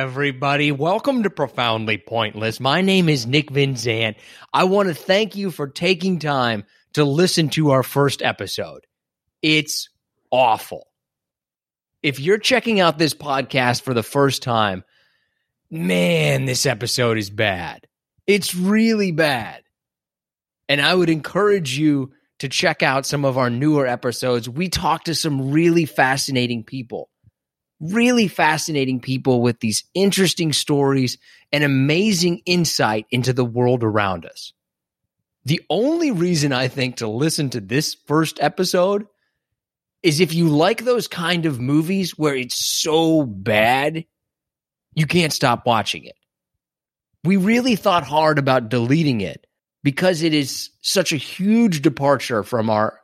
[0.00, 0.72] everybody.
[0.72, 2.58] Welcome to Profoundly Pointless.
[2.58, 4.16] My name is Nick Vinzant.
[4.50, 8.86] I want to thank you for taking time to listen to our first episode.
[9.42, 9.90] It's
[10.30, 10.86] awful.
[12.02, 14.84] If you're checking out this podcast for the first time,
[15.70, 17.86] man, this episode is bad.
[18.26, 19.64] It's really bad.
[20.66, 24.48] And I would encourage you to check out some of our newer episodes.
[24.48, 27.09] We talk to some really fascinating people
[27.80, 31.18] really fascinating people with these interesting stories
[31.52, 34.52] and amazing insight into the world around us.
[35.46, 39.06] The only reason I think to listen to this first episode
[40.02, 44.04] is if you like those kind of movies where it's so bad,
[44.94, 46.16] you can't stop watching it.
[47.24, 49.46] We really thought hard about deleting it
[49.82, 53.00] because it is such a huge departure from our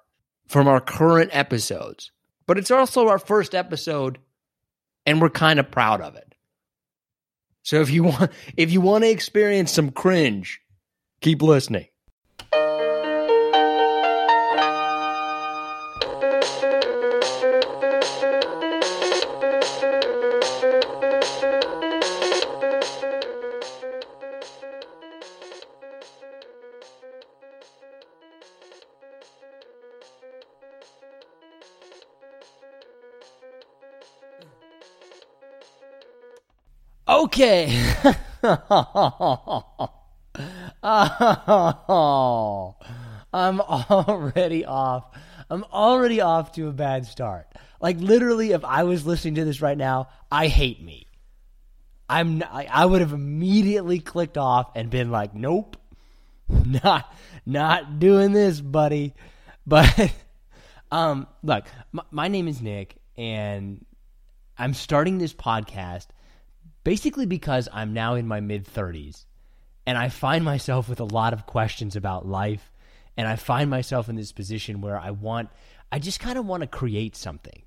[0.48, 2.12] from our current episodes.
[2.46, 4.18] But it's also our first episode
[5.06, 6.34] and we're kind of proud of it.
[7.62, 10.60] So if you want if you want to experience some cringe,
[11.20, 11.86] keep listening.
[37.08, 37.94] Okay.
[40.82, 42.74] oh,
[43.32, 45.16] I'm already off.
[45.48, 47.46] I'm already off to a bad start.
[47.80, 51.06] Like literally, if I was listening to this right now, I hate me.
[52.08, 52.42] I'm.
[52.50, 55.76] I would have immediately clicked off and been like, "Nope,
[56.48, 57.12] not
[57.44, 59.14] not doing this, buddy."
[59.68, 60.12] But
[60.92, 63.84] um, look, my, my name is Nick, and
[64.56, 66.06] I'm starting this podcast
[66.86, 69.24] basically because I'm now in my mid 30s
[69.86, 72.70] and I find myself with a lot of questions about life
[73.16, 75.48] and I find myself in this position where I want
[75.90, 77.60] I just kind of want to create something.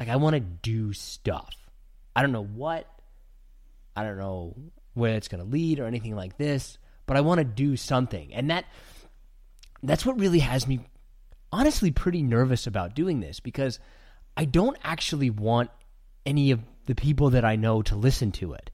[0.00, 1.54] Like I want to do stuff.
[2.16, 2.88] I don't know what
[3.94, 4.56] I don't know
[4.94, 8.34] where it's going to lead or anything like this, but I want to do something.
[8.34, 8.64] And that
[9.84, 10.80] that's what really has me
[11.52, 13.78] honestly pretty nervous about doing this because
[14.36, 15.70] I don't actually want
[16.26, 18.70] any of the people that I know to listen to it.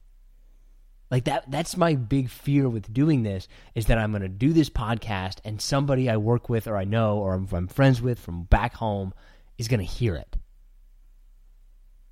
[1.11, 4.53] Like that that's my big fear with doing this is that I'm going to do
[4.53, 8.17] this podcast and somebody I work with or I know or I'm, I'm friends with
[8.17, 9.13] from back home
[9.57, 10.37] is going to hear it.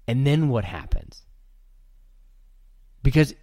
[0.05, 1.23] And then what happens?
[3.01, 3.33] Because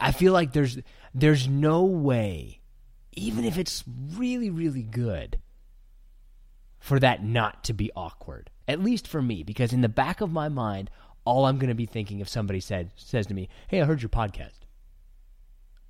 [0.00, 0.78] I feel like there's
[1.14, 2.60] there's no way
[3.12, 5.38] even if it's really really good
[6.80, 8.50] for that not to be awkward.
[8.66, 10.90] At least for me because in the back of my mind
[11.28, 14.00] all I'm going to be thinking if somebody said says to me, "Hey, I heard
[14.00, 14.60] your podcast."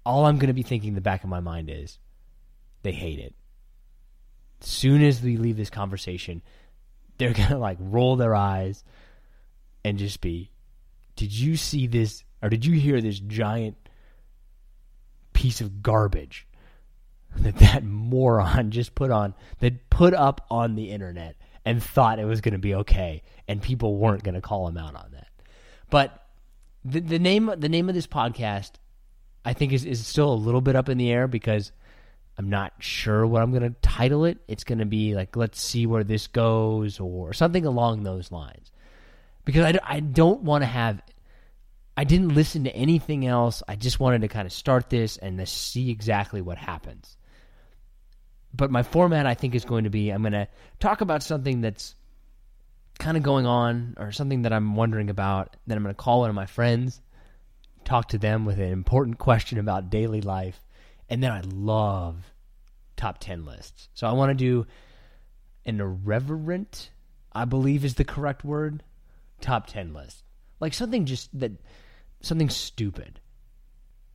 [0.05, 1.99] All I'm going to be thinking in the back of my mind is
[2.83, 3.35] they hate it.
[4.61, 6.43] Soon as we leave this conversation,
[7.19, 8.83] they're going to like roll their eyes
[9.85, 10.51] and just be,
[11.15, 13.77] "Did you see this or did you hear this giant
[15.35, 16.49] piece of garbage
[17.37, 22.25] that that moron just put on that put up on the internet and thought it
[22.25, 25.18] was going to be okay and people weren't going to call him out on that.
[25.91, 26.27] But
[26.85, 28.73] the, the name the name of this podcast,
[29.45, 31.73] I think, is is still a little bit up in the air because
[32.37, 34.39] I'm not sure what I'm going to title it.
[34.47, 38.71] It's going to be like let's see where this goes or something along those lines.
[39.45, 41.03] Because I, I don't want to have
[41.97, 43.63] I didn't listen to anything else.
[43.67, 47.17] I just wanted to kind of start this and see exactly what happens.
[48.55, 50.49] But my format, I think, is going to be I'm going to
[50.79, 51.97] talk about something that's
[52.99, 56.21] kind of going on or something that I'm wondering about, then I'm going to call
[56.21, 57.01] one of my friends,
[57.85, 60.61] talk to them with an important question about daily life,
[61.09, 62.33] and then I love
[62.97, 63.89] top 10 lists.
[63.95, 64.67] So I want to do
[65.65, 66.91] an irreverent,
[67.33, 68.83] I believe is the correct word,
[69.41, 70.25] top 10 list.
[70.61, 71.53] Like something just that
[72.21, 73.21] something stupid.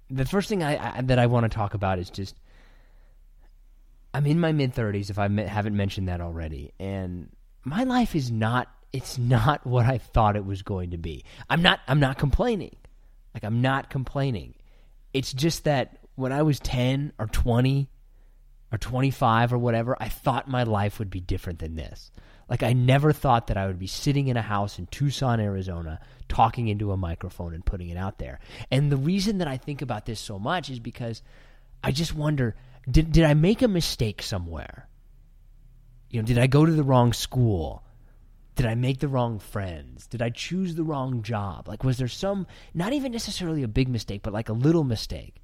[0.09, 2.35] The first thing I, I that I want to talk about is just
[4.13, 7.29] I'm in my mid 30s if I haven't mentioned that already and
[7.63, 11.25] my life is not it's not what I thought it was going to be.
[11.49, 12.75] I'm not I'm not complaining.
[13.33, 14.55] Like I'm not complaining.
[15.13, 17.89] It's just that when I was 10 or 20
[18.71, 22.11] or 25 or whatever, I thought my life would be different than this.
[22.49, 25.99] Like I never thought that I would be sitting in a house in Tucson, Arizona,
[26.27, 28.39] talking into a microphone and putting it out there.
[28.69, 31.21] And the reason that I think about this so much is because
[31.83, 32.55] I just wonder
[32.89, 34.87] did did I make a mistake somewhere?
[36.13, 37.83] You know, did I go to the wrong school?
[38.55, 40.05] Did I make the wrong friends?
[40.05, 41.67] Did I choose the wrong job?
[41.67, 45.41] Like, was there some, not even necessarily a big mistake, but like a little mistake?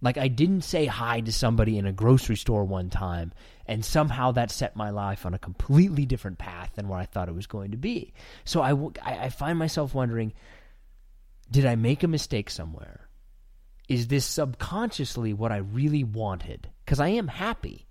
[0.00, 3.34] Like, I didn't say hi to somebody in a grocery store one time,
[3.66, 7.28] and somehow that set my life on a completely different path than what I thought
[7.28, 8.14] it was going to be.
[8.46, 8.74] So I,
[9.04, 10.32] I find myself wondering
[11.50, 13.10] did I make a mistake somewhere?
[13.86, 16.70] Is this subconsciously what I really wanted?
[16.84, 17.85] Because I am happy.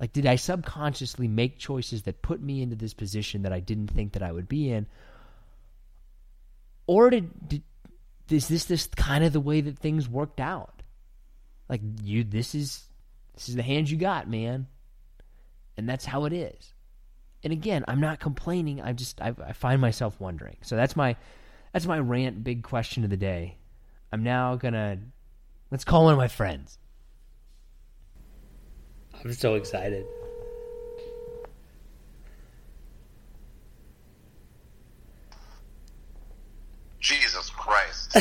[0.00, 3.88] Like, did I subconsciously make choices that put me into this position that I didn't
[3.88, 4.86] think that I would be in?
[6.86, 7.62] Or did, did
[8.30, 10.82] is this this kind of the way that things worked out?
[11.68, 12.84] Like you, this is
[13.34, 14.66] this is the hand you got, man,
[15.76, 16.72] and that's how it is.
[17.44, 18.80] And again, I'm not complaining.
[18.80, 20.56] I just I, I find myself wondering.
[20.62, 21.16] So that's my
[21.72, 22.42] that's my rant.
[22.44, 23.56] Big question of the day.
[24.12, 24.98] I'm now gonna
[25.70, 26.78] let's call one of my friends.
[29.24, 30.06] I'm so excited.
[37.00, 38.10] Jesus Christ.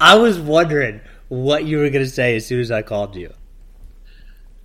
[0.00, 3.32] I was wondering what you were going to say as soon as I called you.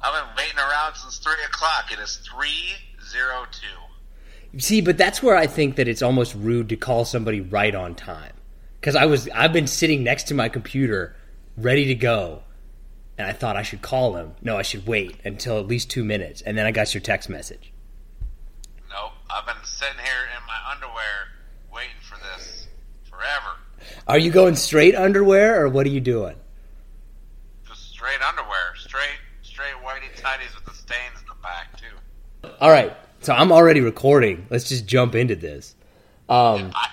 [0.02, 1.92] I've been waiting around since 3 o'clock.
[1.92, 4.60] It is 302.
[4.60, 7.96] See, but that's where I think that it's almost rude to call somebody right on
[7.96, 8.34] time.
[8.80, 11.16] Because I was, I've been sitting next to my computer,
[11.58, 12.44] ready to go,
[13.18, 14.34] and I thought I should call him.
[14.42, 17.30] No, I should wait until at least two minutes, and then I got your text
[17.30, 17.72] message.
[18.90, 21.28] Nope, I've been sitting here in my underwear
[21.74, 22.68] waiting for this
[23.10, 23.58] forever.
[24.08, 26.36] Are you going straight underwear, or what are you doing?
[27.68, 32.50] Just straight underwear, straight, straight whitey tighties with the stains in the back too.
[32.60, 34.48] All right, so I'm already recording.
[34.50, 35.76] Let's just jump into this.
[36.30, 36.88] Um, I,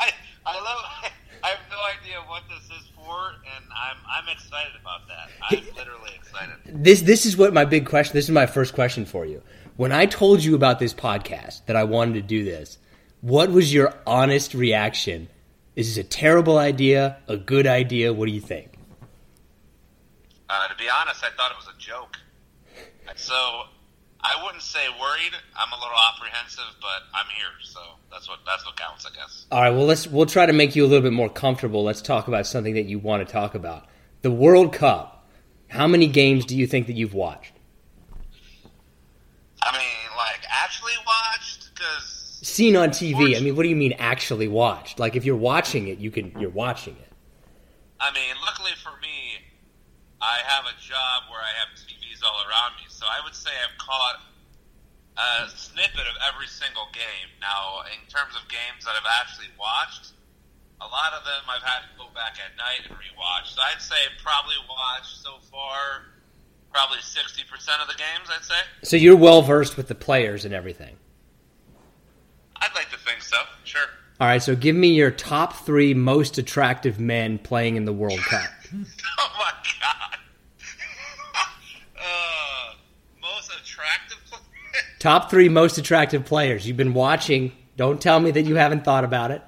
[0.00, 0.10] I,
[0.46, 1.12] I love.
[1.42, 5.30] I have no idea what this is for, and I'm I'm excited about that.
[5.50, 6.56] I'm literally excited.
[6.66, 8.14] This this is what my big question.
[8.14, 9.42] This is my first question for you.
[9.76, 12.78] When I told you about this podcast that I wanted to do this,
[13.20, 15.28] what was your honest reaction?
[15.76, 17.18] Is this a terrible idea?
[17.28, 18.12] A good idea?
[18.12, 18.78] What do you think?
[20.50, 22.16] Uh, to be honest, I thought it was a joke.
[23.14, 23.34] So
[24.20, 25.32] I wouldn't say worried.
[25.56, 27.80] I'm a little apprehensive, but I'm here, so
[28.10, 29.46] that's what that's what counts, I guess.
[29.50, 29.70] All right.
[29.70, 31.84] Well, let's we'll try to make you a little bit more comfortable.
[31.84, 33.86] Let's talk about something that you want to talk about.
[34.22, 35.17] The World Cup.
[35.68, 37.52] How many games do you think that you've watched?
[39.62, 43.36] I mean, like actually watched because Seen on TV.
[43.36, 44.98] I mean, what do you mean actually watched?
[44.98, 47.12] Like if you're watching it, you can you're watching it.
[48.00, 49.42] I mean, luckily for me,
[50.22, 53.50] I have a job where I have TVs all around me, so I would say
[53.50, 54.22] I've caught
[55.18, 57.30] a snippet of every single game.
[57.40, 60.14] Now, in terms of games that I've actually watched,
[60.80, 63.54] a lot of them I've had to go back at night and rewatch.
[63.54, 66.14] So I'd say probably watched so far
[66.72, 68.60] probably 60% of the games, I'd say.
[68.82, 70.96] So you're well versed with the players and everything.
[72.56, 73.86] I'd like to think so, sure.
[74.20, 78.18] All right, so give me your top three most attractive men playing in the World
[78.28, 78.50] Cup.
[78.72, 80.18] oh my god.
[82.00, 82.74] uh,
[83.22, 84.18] most attractive
[84.98, 86.66] top three most attractive players.
[86.66, 87.52] You've been watching.
[87.76, 89.42] Don't tell me that you haven't thought about it.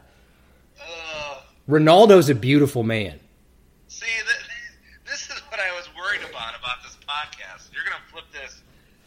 [1.70, 3.20] Ronaldo's a beautiful man.
[3.86, 4.50] see, th-
[5.06, 7.72] this is what I was worried about about this podcast.
[7.72, 8.60] You're gonna flip this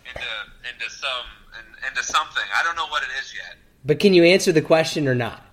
[0.07, 0.25] into
[0.71, 1.27] into some
[1.59, 2.43] in- into something.
[2.55, 3.57] I don't know what it is yet.
[3.83, 5.43] But can you answer the question or not?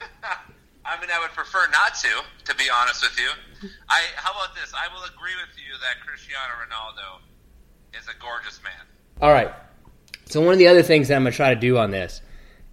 [0.84, 2.08] I mean, I would prefer not to,
[2.50, 3.70] to be honest with you.
[3.88, 4.72] I how about this?
[4.74, 7.22] I will agree with you that Cristiano Ronaldo
[7.96, 8.86] is a gorgeous man.
[9.20, 9.52] All right.
[10.26, 12.22] So one of the other things that I'm going to try to do on this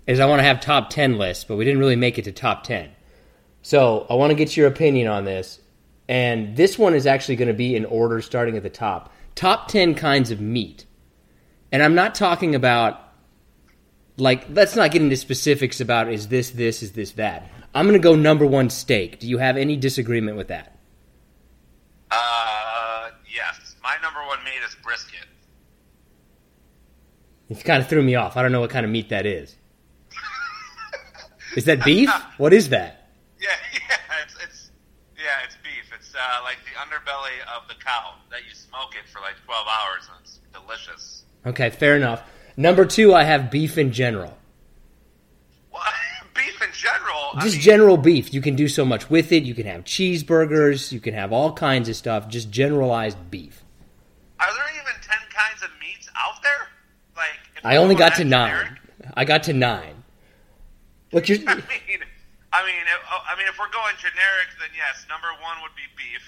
[0.07, 2.31] is I want to have top 10 lists, but we didn't really make it to
[2.31, 2.89] top 10.
[3.61, 5.59] So I want to get your opinion on this.
[6.07, 9.13] And this one is actually going to be in order starting at the top.
[9.35, 10.85] Top 10 kinds of meat.
[11.71, 12.99] And I'm not talking about
[14.17, 17.49] like let's not get into specifics about is this this is this that.
[17.73, 19.19] I'm going to go number 1 steak.
[19.19, 20.79] Do you have any disagreement with that?
[22.09, 23.75] Uh, yes.
[23.83, 25.27] My number one meat is brisket.
[27.49, 28.37] It kind of threw me off.
[28.37, 29.55] I don't know what kind of meat that is.
[31.55, 32.09] Is that beef?
[32.37, 33.09] What is that?
[33.41, 34.71] Yeah, yeah, it's, it's
[35.17, 35.91] yeah, it's beef.
[35.97, 39.65] It's uh, like the underbelly of the cow that you smoke it for like twelve
[39.67, 41.23] hours, and it's delicious.
[41.45, 42.21] Okay, fair enough.
[42.57, 44.37] Number 2, I have beef in general.
[45.71, 45.93] What?
[46.35, 47.29] beef in general.
[47.35, 48.33] I Just mean, general beef.
[48.33, 49.43] You can do so much with it.
[49.43, 53.63] You can have cheeseburgers, you can have all kinds of stuff, just generalized beef.
[54.41, 56.67] Are there even ten kinds of meats out there?
[57.15, 58.67] Like, I only got to generic-
[59.03, 59.13] 9.
[59.15, 60.03] I got to 9.
[61.13, 61.63] Look, you're I mean,
[62.51, 65.75] I mean, if, oh, I mean, if we're going generic, then yes, number one would
[65.75, 66.21] be beef.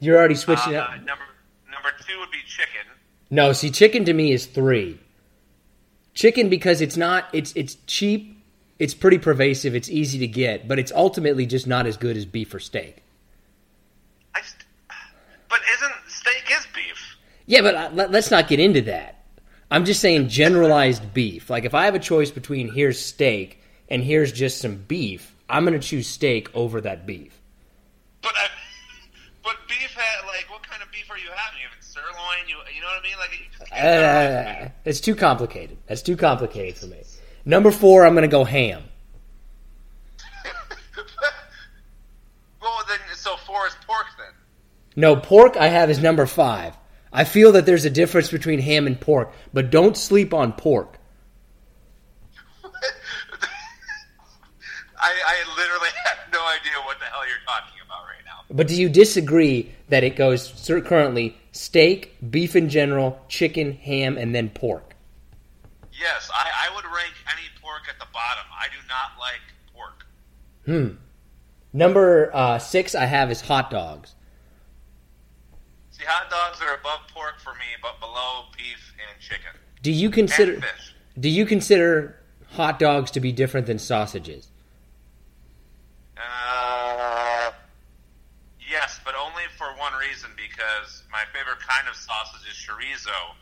[0.00, 0.90] you're already switching Uh, up.
[1.04, 1.24] number
[1.70, 2.86] number two would be chicken.
[3.30, 4.98] No, see, chicken to me is three.
[6.14, 8.44] Chicken because it's not it's it's cheap,
[8.78, 12.26] it's pretty pervasive, it's easy to get, but it's ultimately just not as good as
[12.26, 13.02] beef or steak.
[14.34, 14.64] I st-
[15.48, 17.16] but isn't steak is beef?
[17.46, 19.24] Yeah, but uh, let, let's not get into that.
[19.70, 21.48] I'm just saying generalized beef.
[21.48, 23.61] Like if I have a choice between here's steak
[23.92, 27.38] and here's just some beef, I'm going to choose steak over that beef.
[28.22, 28.48] But I,
[29.44, 31.60] but beef had like what kind of beef are you having?
[31.70, 33.18] If it's sirloin, you you know what I mean?
[33.18, 35.76] Like you just Uh, it's too complicated.
[35.86, 37.02] That's too complicated for me.
[37.44, 38.82] Number four, I'm going to go ham.
[42.62, 44.32] well, then so four is pork then.
[44.96, 46.74] No, pork I have is number five.
[47.12, 50.98] I feel that there's a difference between ham and pork, but don't sleep on pork.
[58.52, 60.52] But do you disagree that it goes
[60.84, 64.94] currently steak, beef in general, chicken, ham, and then pork?
[65.92, 68.44] Yes, I, I would rank any pork at the bottom.
[68.52, 69.40] I do not like
[69.74, 70.06] pork.
[70.66, 70.96] Hmm.
[71.72, 74.14] Number uh, six I have is hot dogs.
[75.90, 79.50] See, hot dogs are above pork for me, but below beef and chicken
[79.82, 80.60] Do you consider
[81.18, 82.18] do you consider
[82.48, 84.48] hot dogs to be different than sausages?
[86.16, 86.72] Uh,
[88.72, 93.36] yes, but only for one reason because my favorite kind of sausage is chorizo,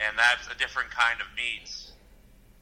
[0.00, 1.68] and that's a different kind of meat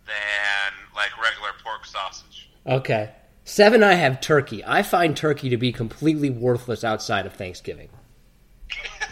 [0.06, 2.48] than like regular pork sausage.
[2.66, 3.10] Okay.
[3.44, 4.64] Seven I have turkey.
[4.64, 7.90] I find turkey to be completely worthless outside of Thanksgiving.
[8.70, 9.06] yeah,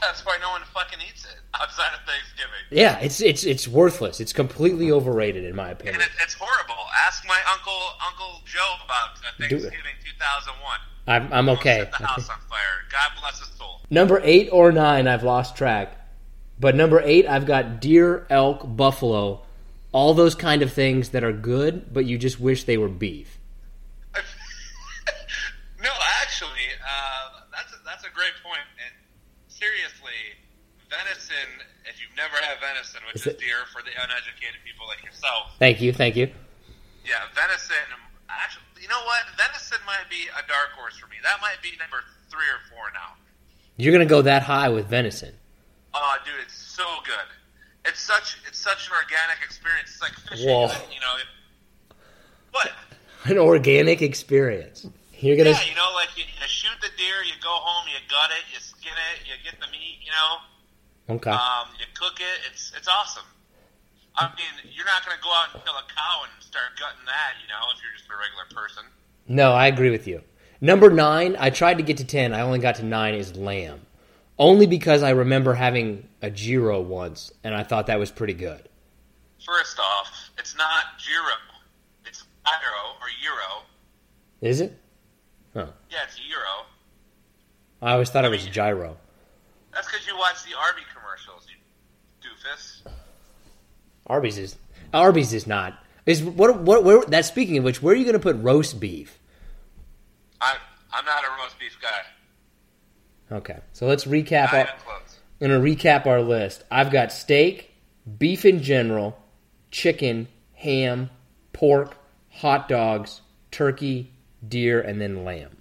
[0.00, 2.64] that's why no one fucking eats it outside of Thanksgiving.
[2.70, 4.20] Yeah, it's it's it's worthless.
[4.20, 6.00] It's completely overrated in my And opinion.
[6.00, 6.80] it, it's horrible.
[6.96, 7.76] Ask my uncle,
[8.06, 10.78] Uncle Joe, about Thanksgiving 2001.
[11.06, 11.78] I'm I'm okay.
[11.80, 12.58] Set the house on fire.
[12.90, 13.80] God bless his soul.
[13.90, 15.96] Number eight or nine, I've lost track.
[16.58, 19.42] But number eight, I've got deer, elk, buffalo,
[19.92, 23.38] all those kind of things that are good, but you just wish they were beef.
[25.82, 25.90] no,
[26.22, 28.62] actually, uh, that's a, that's a great point.
[28.78, 28.94] And
[29.48, 30.38] seriously,
[30.88, 31.50] venison.
[31.84, 35.04] If you've never had venison, which Is is, it- deer for the uneducated people like
[35.04, 36.30] yourself, Thank you, thank you.
[37.04, 37.76] yeah, venison.
[38.30, 39.24] Actually, you know what?
[39.40, 41.16] Venison might be a dark horse for me.
[41.22, 43.16] That might be number three or four now.
[43.80, 45.32] You're gonna go that high with venison.
[45.94, 47.24] Oh, dude, it's so good.
[47.86, 49.88] It's such it's such an organic experience.
[49.96, 50.48] It's like fishing.
[50.52, 50.68] Whoa.
[50.92, 51.96] You know, it,
[52.52, 52.70] what?
[53.24, 54.86] An organic experience.
[55.18, 55.56] You're gonna.
[55.56, 58.44] Yeah, you know, like you, you shoot the deer, you go home, you gut it,
[58.52, 59.96] you skin it, you get the meat.
[60.04, 61.30] You know, Okay.
[61.30, 62.52] um, you cook it.
[62.52, 63.24] It's it's awesome.
[64.16, 67.04] I mean, you're not going to go out and kill a cow and start gutting
[67.06, 67.34] that.
[67.42, 68.84] You know, if you're just a regular person.
[69.26, 70.22] No, I agree with you.
[70.60, 72.32] Number nine, I tried to get to ten.
[72.32, 73.14] I only got to nine.
[73.14, 73.80] Is lamb,
[74.38, 78.68] only because I remember having a gyro once, and I thought that was pretty good.
[79.44, 81.34] First off, it's not gyro.
[82.06, 83.62] It's gyro or euro.
[84.40, 84.78] Is it?
[85.56, 86.66] Oh, Yeah, it's euro.
[87.82, 88.96] I always thought it was gyro.
[89.72, 90.82] That's because you watch the Arby
[94.06, 94.56] Arby's is
[94.92, 95.78] Arby's is not.
[96.06, 98.78] Is what what where that speaking of which, where are you going to put roast
[98.78, 99.18] beef?
[100.40, 100.56] I'm
[100.92, 103.36] I'm not a roast beef guy.
[103.36, 104.52] Okay, so let's recap.
[104.52, 104.68] Our.
[105.40, 106.62] I'm going to recap our list.
[106.70, 107.74] I've got steak,
[108.18, 109.18] beef in general,
[109.70, 111.10] chicken, ham,
[111.52, 111.96] pork,
[112.30, 114.12] hot dogs, turkey,
[114.46, 115.56] deer, and then lamb,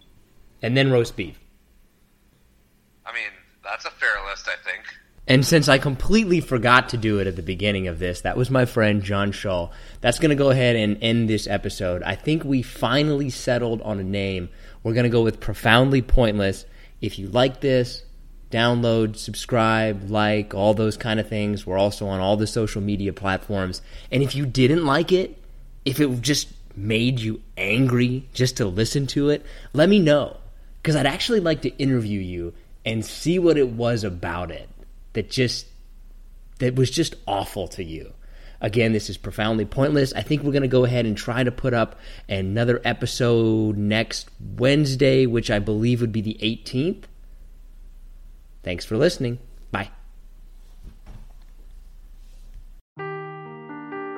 [0.61, 1.39] and then roast beef.
[3.05, 3.31] I mean,
[3.63, 4.42] that's a fair list.
[5.25, 8.51] And since I completely forgot to do it at the beginning of this, that was
[8.51, 9.69] my friend John Shaw.
[10.01, 12.03] That's going to go ahead and end this episode.
[12.03, 14.49] I think we finally settled on a name.
[14.83, 16.65] We're going to go with Profoundly Pointless.
[16.99, 18.03] If you like this,
[18.51, 21.65] download, subscribe, like, all those kind of things.
[21.65, 23.81] We're also on all the social media platforms.
[24.11, 25.41] And if you didn't like it,
[25.85, 30.35] if it just made you angry just to listen to it, let me know.
[30.81, 32.53] Because I'd actually like to interview you
[32.85, 34.67] and see what it was about it
[35.13, 35.67] that just
[36.59, 38.13] that was just awful to you.
[38.61, 40.13] Again, this is profoundly pointless.
[40.13, 44.29] I think we're going to go ahead and try to put up another episode next
[44.57, 47.03] Wednesday, which I believe would be the 18th.
[48.63, 49.39] Thanks for listening.
[49.71, 49.89] Bye.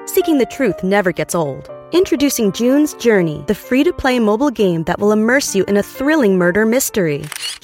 [0.06, 1.72] Seeking the truth never gets old.
[1.92, 5.84] Introducing June's Journey, the free to play mobile game that will immerse you in a
[5.84, 7.24] thrilling murder mystery.